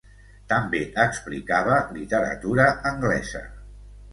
[0.53, 3.45] També explicava literatura anglesa.